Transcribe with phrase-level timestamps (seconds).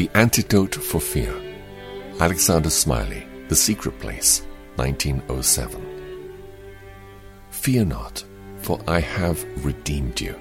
[0.00, 1.34] The Antidote for Fear.
[2.20, 4.40] Alexander Smellie, The Secret Place,
[4.76, 5.78] 1907.
[7.50, 8.24] Fear not,
[8.62, 10.40] for I have redeemed you.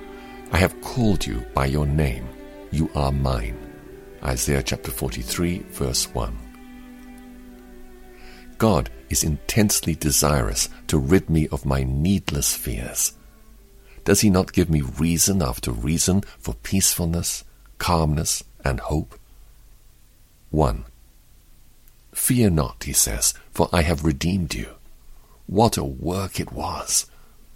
[0.54, 2.26] I have called you by your name.
[2.72, 3.58] You are mine.
[4.24, 6.38] Isaiah chapter 43, verse 1.
[8.58, 13.12] God is intensely desirous to rid me of my needless fears.
[14.06, 17.44] Does he not give me reason after reason for peacefulness,
[17.78, 19.19] calmness, and hope?
[20.52, 20.86] 1.
[22.14, 24.76] Fear not, he says, for I have redeemed you.
[25.46, 27.06] What a work it was!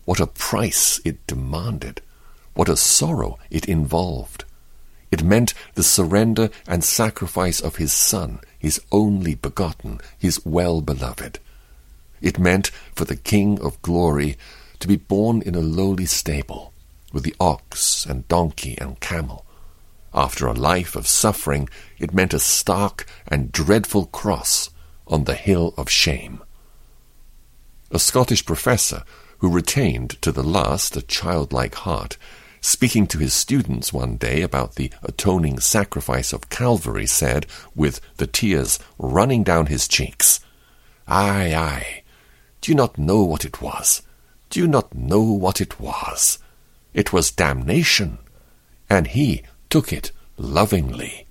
[0.05, 2.01] What a price it demanded!
[2.53, 4.45] What a sorrow it involved!
[5.11, 11.39] It meant the surrender and sacrifice of his Son, his only begotten, his well beloved.
[12.21, 14.37] It meant for the King of glory
[14.79, 16.73] to be born in a lowly stable,
[17.11, 19.45] with the ox and donkey and camel.
[20.13, 24.69] After a life of suffering, it meant a stark and dreadful cross
[25.07, 26.41] on the hill of shame.
[27.89, 29.03] A Scottish professor,
[29.39, 32.17] who retained to the last a childlike heart,
[32.61, 38.27] speaking to his students one day about the atoning sacrifice of Calvary, said, with the
[38.27, 40.39] tears running down his cheeks,
[41.07, 42.03] Ay, ay,
[42.61, 44.01] do you not know what it was?
[44.49, 46.39] Do you not know what it was?
[46.93, 48.19] It was damnation,
[48.89, 51.25] and he took it lovingly.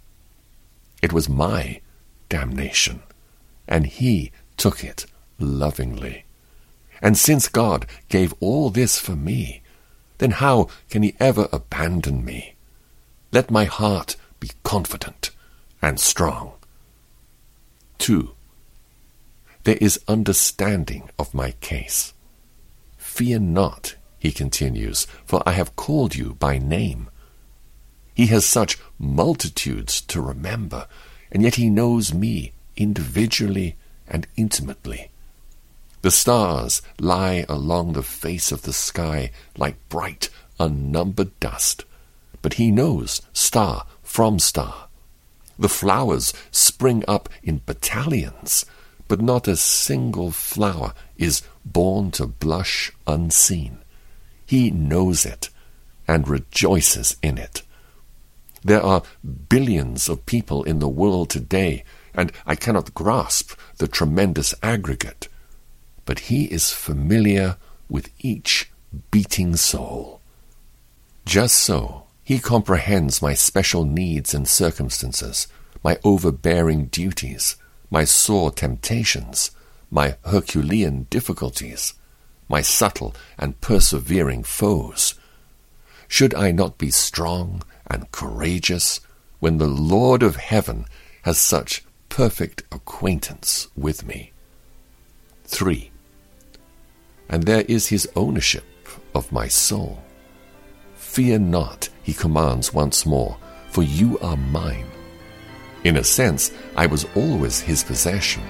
[1.00, 1.80] It was my
[2.28, 3.04] damnation,
[3.68, 5.06] and he took it
[5.38, 6.24] lovingly.
[7.00, 9.62] And since God gave all this for me,
[10.18, 12.56] then how can he ever abandon me?
[13.30, 15.30] Let my heart be confident
[15.80, 16.54] and strong.
[17.98, 18.34] 2.
[19.62, 22.12] There is understanding of my case.
[22.96, 27.08] Fear not, he continues, for I have called you by name.
[28.14, 30.86] He has such multitudes to remember,
[31.30, 35.10] and yet he knows me individually and intimately.
[36.02, 40.28] The stars lie along the face of the sky like bright,
[40.58, 41.84] unnumbered dust,
[42.42, 44.88] but he knows star from star.
[45.58, 48.66] The flowers spring up in battalions,
[49.06, 53.78] but not a single flower is born to blush unseen.
[54.44, 55.50] He knows it
[56.08, 57.62] and rejoices in it.
[58.64, 59.02] There are
[59.48, 61.84] billions of people in the world today,
[62.14, 65.28] and I cannot grasp the tremendous aggregate.
[66.04, 67.56] But he is familiar
[67.88, 68.70] with each
[69.10, 70.20] beating soul.
[71.24, 75.48] Just so, he comprehends my special needs and circumstances,
[75.82, 77.56] my overbearing duties,
[77.90, 79.50] my sore temptations,
[79.90, 81.94] my Herculean difficulties,
[82.48, 85.14] my subtle and persevering foes.
[86.08, 89.00] Should I not be strong and courageous
[89.38, 90.86] when the Lord of heaven
[91.22, 94.32] has such perfect acquaintance with me?
[95.44, 95.90] 3.
[97.28, 98.64] And there is his ownership
[99.14, 100.02] of my soul.
[100.96, 103.36] Fear not, he commands once more,
[103.70, 104.86] for you are mine.
[105.84, 108.42] In a sense, I was always his possession.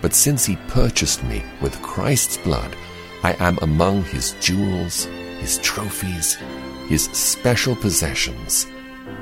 [0.00, 2.74] But since he purchased me with Christ's blood,
[3.22, 5.04] I am among his jewels,
[5.40, 6.38] his trophies,
[6.90, 8.66] his special possessions,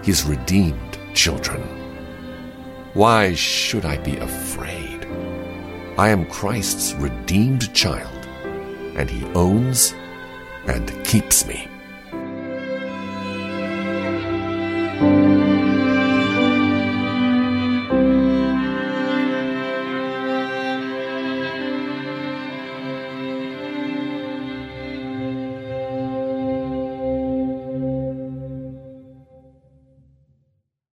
[0.02, 1.60] his redeemed children.
[2.94, 5.04] Why should I be afraid?
[5.98, 8.26] I am Christ's redeemed child,
[8.96, 9.92] and he owns
[10.66, 11.68] and keeps me.